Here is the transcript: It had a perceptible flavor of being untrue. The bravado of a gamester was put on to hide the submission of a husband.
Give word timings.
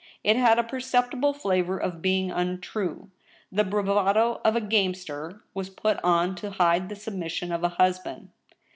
It 0.23 0.35
had 0.35 0.57
a 0.57 0.63
perceptible 0.63 1.31
flavor 1.31 1.77
of 1.77 2.01
being 2.01 2.31
untrue. 2.31 3.11
The 3.51 3.63
bravado 3.63 4.41
of 4.43 4.55
a 4.55 4.59
gamester 4.59 5.43
was 5.53 5.69
put 5.69 5.99
on 6.03 6.33
to 6.37 6.49
hide 6.49 6.89
the 6.89 6.95
submission 6.95 7.51
of 7.51 7.63
a 7.63 7.69
husband. 7.69 8.31